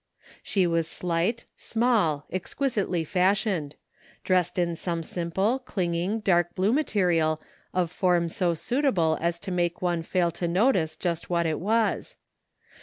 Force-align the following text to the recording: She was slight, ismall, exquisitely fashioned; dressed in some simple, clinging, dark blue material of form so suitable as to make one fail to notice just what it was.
She 0.41 0.65
was 0.65 0.87
slight, 0.87 1.45
ismall, 1.55 2.23
exquisitely 2.31 3.03
fashioned; 3.03 3.75
dressed 4.23 4.57
in 4.57 4.75
some 4.75 5.03
simple, 5.03 5.59
clinging, 5.59 6.21
dark 6.21 6.55
blue 6.55 6.73
material 6.73 7.39
of 7.71 7.91
form 7.91 8.27
so 8.27 8.55
suitable 8.55 9.19
as 9.21 9.37
to 9.41 9.51
make 9.51 9.83
one 9.83 10.01
fail 10.01 10.31
to 10.31 10.47
notice 10.47 10.95
just 10.95 11.29
what 11.29 11.45
it 11.45 11.59
was. 11.59 12.15